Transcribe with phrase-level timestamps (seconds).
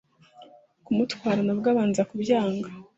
[0.85, 2.67] kumutwara nabwo abanza kubyanga